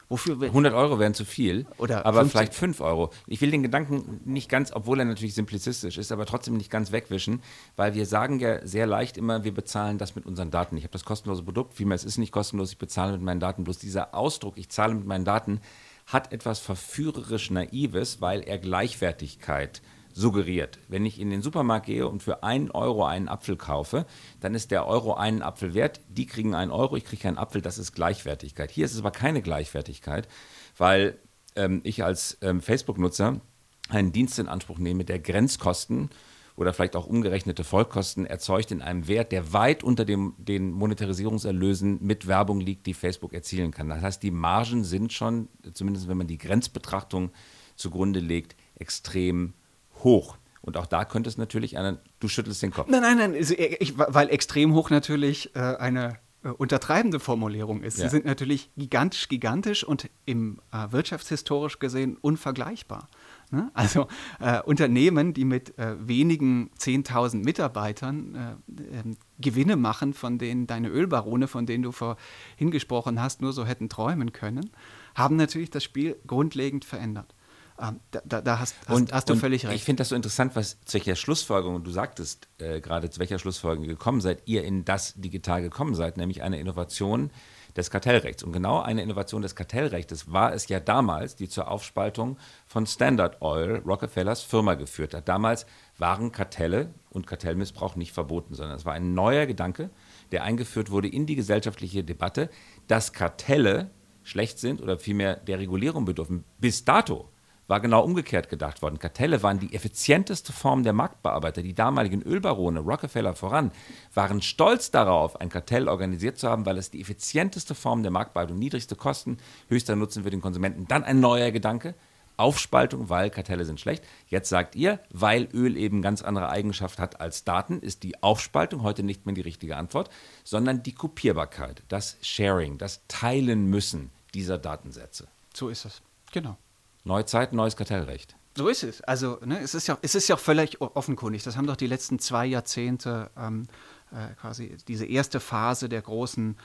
[0.07, 2.31] Wofür 100 Euro wären zu viel, Oder aber 50.
[2.31, 3.11] vielleicht 5 Euro.
[3.27, 6.91] Ich will den Gedanken nicht ganz, obwohl er natürlich simplizistisch ist, aber trotzdem nicht ganz
[6.91, 7.41] wegwischen,
[7.75, 10.77] weil wir sagen ja sehr leicht immer, wir bezahlen das mit unseren Daten.
[10.77, 13.63] Ich habe das kostenlose Produkt, vielmehr es ist nicht kostenlos, ich bezahle mit meinen Daten.
[13.63, 15.59] Bloß dieser Ausdruck, ich zahle mit meinen Daten,
[16.05, 20.79] hat etwas verführerisch Naives, weil er Gleichwertigkeit äh, suggeriert.
[20.87, 24.05] Wenn ich in den Supermarkt gehe und für einen Euro einen Apfel kaufe,
[24.39, 25.99] dann ist der Euro einen Apfel wert.
[26.07, 27.61] Die kriegen einen Euro, ich kriege einen Apfel.
[27.61, 28.71] Das ist Gleichwertigkeit.
[28.71, 30.29] Hier ist es aber keine Gleichwertigkeit,
[30.77, 31.19] weil
[31.57, 33.41] ähm, ich als ähm, Facebook-Nutzer
[33.89, 36.09] einen Dienst in Anspruch nehme, der Grenzkosten
[36.55, 41.99] oder vielleicht auch umgerechnete Vollkosten erzeugt in einem Wert, der weit unter dem, den Monetarisierungserlösen
[42.01, 43.89] mit Werbung liegt, die Facebook erzielen kann.
[43.89, 47.31] Das heißt, die Margen sind schon, zumindest wenn man die Grenzbetrachtung
[47.75, 49.53] zugrunde legt, extrem
[50.03, 50.37] hoch.
[50.61, 52.89] Und auch da könnte es natürlich eine, du schüttelst den Kopf.
[52.89, 57.99] Nein, nein, nein, ich, weil extrem hoch natürlich äh, eine äh, untertreibende Formulierung ist.
[57.99, 58.05] Ja.
[58.05, 63.07] Sie sind natürlich gigantisch, gigantisch und im äh, wirtschaftshistorisch gesehen unvergleichbar.
[63.51, 63.69] Ne?
[63.75, 64.07] Also
[64.39, 70.89] äh, Unternehmen, die mit äh, wenigen 10.000 Mitarbeitern äh, ähm, Gewinne machen, von denen deine
[70.89, 74.71] Ölbarone, von denen du vorhin gesprochen hast, nur so hätten träumen können,
[75.13, 77.34] haben natürlich das Spiel grundlegend verändert.
[77.77, 79.75] Da, da, da hast, hast, und, hast, du völlig recht.
[79.75, 83.37] Ich finde das so interessant, was zu welcher Schlussfolgerung, du sagtest äh, gerade, zu welcher
[83.37, 87.31] Schlussfolgerung gekommen seid, ihr in das digital gekommen seid, nämlich eine Innovation
[87.75, 88.43] des Kartellrechts.
[88.43, 93.41] Und genau eine Innovation des Kartellrechts war es ja damals, die zur Aufspaltung von Standard
[93.41, 95.27] Oil, Rockefellers Firma, geführt hat.
[95.27, 95.65] Damals
[95.97, 99.89] waren Kartelle und Kartellmissbrauch nicht verboten, sondern es war ein neuer Gedanke,
[100.31, 102.49] der eingeführt wurde in die gesellschaftliche Debatte,
[102.87, 103.91] dass Kartelle
[104.23, 106.45] schlecht sind oder vielmehr der Regulierung bedürfen.
[106.59, 107.29] Bis dato
[107.67, 108.99] war genau umgekehrt gedacht worden.
[108.99, 111.61] Kartelle waren die effizienteste Form der Marktbearbeiter.
[111.61, 113.71] Die damaligen Ölbarone, Rockefeller voran,
[114.13, 118.59] waren stolz darauf, ein Kartell organisiert zu haben, weil es die effizienteste Form der Marktbearbeitung,
[118.59, 120.87] niedrigste Kosten, höchster Nutzen für den Konsumenten.
[120.87, 121.95] Dann ein neuer Gedanke,
[122.37, 124.03] Aufspaltung, weil Kartelle sind schlecht.
[124.27, 128.83] Jetzt sagt ihr, weil Öl eben ganz andere Eigenschaften hat als Daten, ist die Aufspaltung
[128.83, 130.09] heute nicht mehr die richtige Antwort,
[130.43, 135.27] sondern die Kopierbarkeit, das Sharing, das Teilen müssen dieser Datensätze.
[135.53, 136.01] So ist es.
[136.31, 136.57] Genau.
[137.05, 138.35] Neuzeit, neues Kartellrecht.
[138.57, 139.01] So ist es.
[139.01, 141.43] Also ne, es, ist ja, es ist ja völlig offenkundig.
[141.43, 143.67] Das haben doch die letzten zwei Jahrzehnte ähm,
[144.11, 146.57] äh, quasi diese erste Phase der großen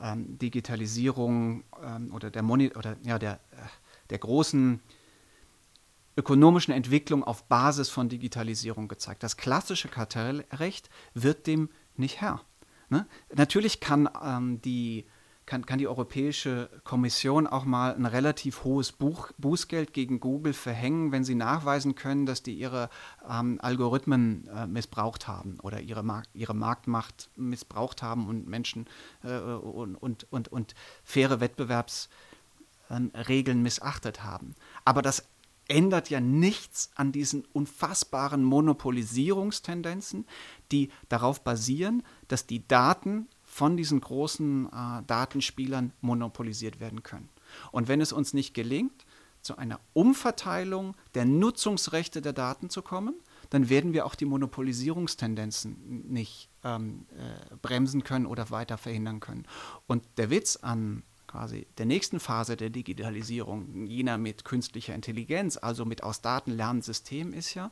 [0.00, 3.56] ähm, Digitalisierung ähm, oder der Moni oder ja der, äh,
[4.10, 4.80] der großen
[6.16, 9.22] ökonomischen Entwicklung auf Basis von Digitalisierung gezeigt.
[9.22, 12.42] Das klassische Kartellrecht wird dem nicht Herr.
[12.88, 13.06] Ne?
[13.34, 15.06] Natürlich kann ähm, die
[15.46, 21.12] kann, kann die Europäische Kommission auch mal ein relativ hohes Buch, Bußgeld gegen Google verhängen,
[21.12, 22.90] wenn sie nachweisen können, dass die ihre
[23.28, 28.86] ähm, Algorithmen äh, missbraucht haben oder ihre, Mark ihre Marktmacht missbraucht haben und Menschen
[29.22, 34.56] äh, und, und, und, und faire Wettbewerbsregeln missachtet haben.
[34.84, 35.22] Aber das
[35.68, 40.26] ändert ja nichts an diesen unfassbaren Monopolisierungstendenzen,
[40.72, 47.30] die darauf basieren, dass die Daten von diesen großen äh, Datenspielern monopolisiert werden können.
[47.72, 49.06] Und wenn es uns nicht gelingt,
[49.40, 53.14] zu einer Umverteilung der Nutzungsrechte der Daten zu kommen,
[53.48, 59.46] dann werden wir auch die Monopolisierungstendenzen nicht ähm, äh, bremsen können oder weiter verhindern können.
[59.86, 65.86] Und der Witz an quasi der nächsten Phase der Digitalisierung, jener mit künstlicher Intelligenz, also
[65.86, 67.70] mit aus Daten lernenden Systemen, ist ja,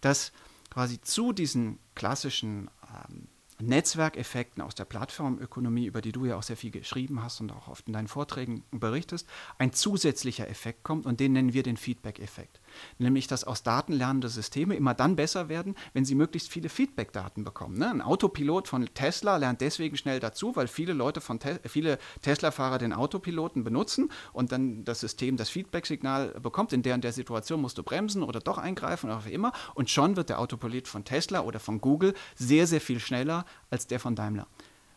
[0.00, 0.32] dass
[0.70, 2.70] quasi zu diesen klassischen
[3.10, 3.28] ähm,
[3.60, 7.68] Netzwerkeffekten aus der Plattformökonomie, über die du ja auch sehr viel geschrieben hast und auch
[7.68, 12.60] oft in deinen Vorträgen berichtest, ein zusätzlicher Effekt kommt und den nennen wir den Feedback-Effekt.
[12.98, 17.44] Nämlich dass aus Daten lernende Systeme immer dann besser werden, wenn sie möglichst viele Feedback-Daten
[17.44, 17.78] bekommen.
[17.78, 17.90] Ne?
[17.90, 22.78] Ein Autopilot von Tesla lernt deswegen schnell dazu, weil viele Leute von Te viele Tesla-Fahrer
[22.78, 27.60] den Autopiloten benutzen und dann das System das Feedback-Signal bekommt, in der und der Situation
[27.60, 31.04] musst du bremsen oder doch eingreifen oder wie immer und schon wird der Autopilot von
[31.04, 34.46] Tesla oder von Google sehr, sehr viel schneller als der von Daimler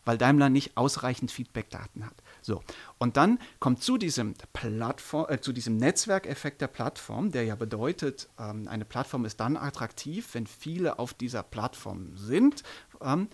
[0.05, 2.15] weil Daimler nicht ausreichend Feedback-Daten hat.
[2.41, 2.63] So,
[2.97, 8.29] und dann kommt zu diesem, Plattform, äh, zu diesem Netzwerkeffekt der Plattform, der ja bedeutet,
[8.39, 12.63] ähm, eine Plattform ist dann attraktiv, wenn viele auf dieser Plattform sind,
[13.01, 13.29] ähm,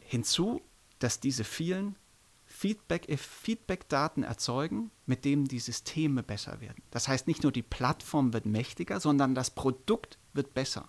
[0.00, 0.60] hinzu,
[0.98, 1.96] dass diese vielen
[2.44, 6.82] Feedback, äh, Feedback-Daten erzeugen, mit denen die Systeme besser werden.
[6.90, 10.88] Das heißt, nicht nur die Plattform wird mächtiger, sondern das Produkt wird besser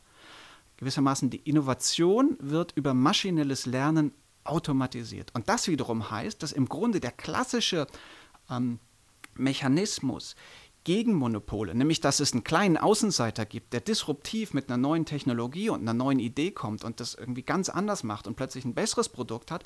[0.77, 4.11] gewissermaßen die Innovation wird über maschinelles Lernen
[4.43, 5.32] automatisiert.
[5.34, 7.88] Und das wiederum heißt, dass im Grunde der klassische
[8.49, 8.79] ähm,
[9.36, 10.36] Mechanismus
[10.84, 15.69] gegen Monopole, nämlich dass es einen kleinen Außenseiter gibt, der disruptiv mit einer neuen Technologie
[15.69, 19.10] und einer neuen Idee kommt und das irgendwie ganz anders macht und plötzlich ein besseres
[19.10, 19.63] Produkt hat,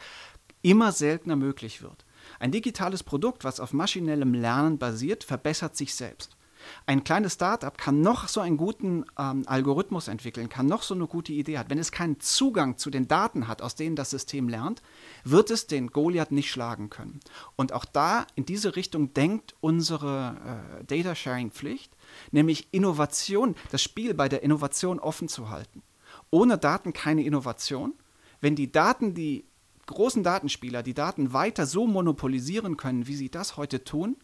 [0.61, 2.05] immer seltener möglich wird.
[2.39, 6.36] Ein digitales Produkt, was auf maschinellem Lernen basiert, verbessert sich selbst.
[6.85, 11.07] Ein kleines Startup kann noch so einen guten ähm, Algorithmus entwickeln, kann noch so eine
[11.07, 11.69] gute Idee haben.
[11.69, 14.81] Wenn es keinen Zugang zu den Daten hat, aus denen das System lernt,
[15.23, 17.19] wird es den Goliath nicht schlagen können.
[17.55, 21.95] Und auch da in diese Richtung denkt unsere äh, Data Sharing Pflicht,
[22.31, 25.83] nämlich Innovation, das Spiel bei der Innovation offen zu halten.
[26.29, 27.93] Ohne Daten keine Innovation.
[28.41, 29.45] Wenn die Daten, die
[29.87, 34.17] großen Datenspieler die Daten weiter so monopolisieren können, wie sie das heute tun,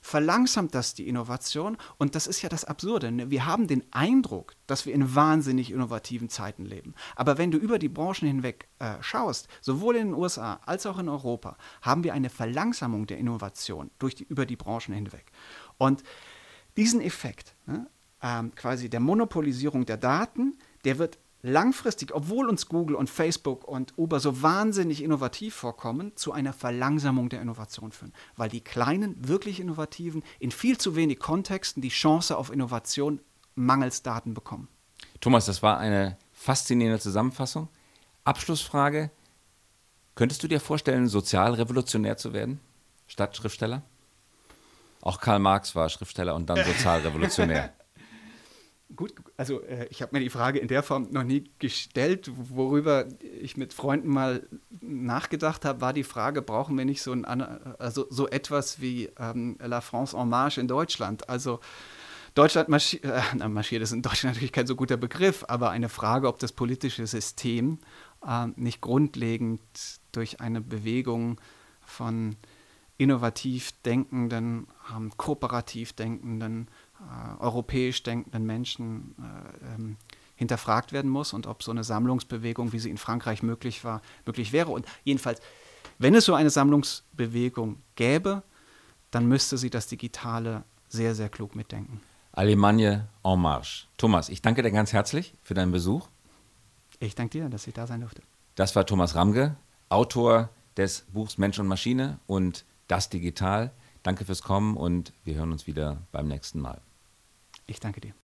[0.00, 1.76] verlangsamt das die Innovation.
[1.98, 3.10] Und das ist ja das Absurde.
[3.10, 3.30] Ne?
[3.30, 6.94] Wir haben den Eindruck, dass wir in wahnsinnig innovativen Zeiten leben.
[7.16, 10.98] Aber wenn du über die Branchen hinweg äh, schaust, sowohl in den USA als auch
[10.98, 15.32] in Europa, haben wir eine Verlangsamung der Innovation durch die, über die Branchen hinweg.
[15.78, 16.02] Und
[16.76, 17.88] diesen Effekt, ne,
[18.22, 23.94] ähm, quasi der Monopolisierung der Daten, der wird langfristig, obwohl uns Google und Facebook und
[23.96, 28.12] Uber so wahnsinnig innovativ vorkommen, zu einer Verlangsamung der Innovation führen.
[28.36, 33.20] Weil die kleinen, wirklich innovativen in viel zu wenig Kontexten die Chance auf Innovation
[33.54, 34.68] mangels Daten bekommen.
[35.20, 37.68] Thomas, das war eine faszinierende Zusammenfassung.
[38.24, 39.10] Abschlussfrage.
[40.14, 42.60] Könntest du dir vorstellen, sozialrevolutionär zu werden,
[43.06, 43.82] statt Schriftsteller?
[45.00, 47.72] Auch Karl Marx war Schriftsteller und dann sozialrevolutionär.
[48.94, 52.30] Gut, also äh, ich habe mir die Frage in der Form noch nie gestellt.
[52.36, 54.46] Worüber ich mit Freunden mal
[54.80, 59.56] nachgedacht habe, war die Frage, brauchen wir nicht so, ein, also so etwas wie ähm,
[59.58, 61.28] La France en marche in Deutschland?
[61.28, 61.58] Also
[62.36, 66.28] Deutschland marschiert, äh, marschiert ist in Deutschland natürlich kein so guter Begriff, aber eine Frage,
[66.28, 67.78] ob das politische System
[68.24, 69.62] äh, nicht grundlegend
[70.12, 71.40] durch eine Bewegung
[71.80, 72.36] von
[72.98, 76.68] innovativ denkenden, ähm, kooperativ denkenden,
[77.00, 79.96] äh, europäisch denkenden Menschen äh, ähm,
[80.36, 84.52] hinterfragt werden muss und ob so eine Sammlungsbewegung, wie sie in Frankreich möglich war, möglich
[84.52, 84.70] wäre.
[84.70, 85.40] Und jedenfalls,
[85.98, 88.42] wenn es so eine Sammlungsbewegung gäbe,
[89.10, 92.00] dann müsste sie das Digitale sehr, sehr klug mitdenken.
[92.32, 93.86] Allemagne en marche.
[93.96, 96.08] Thomas, ich danke dir ganz herzlich für deinen Besuch.
[96.98, 98.22] Ich danke dir, dass ich da sein durfte.
[98.56, 99.56] Das war Thomas Ramge,
[99.88, 103.72] Autor des Buchs Mensch und Maschine und Das Digital.
[104.06, 106.80] Danke fürs Kommen und wir hören uns wieder beim nächsten Mal.
[107.66, 108.14] Ich danke dir.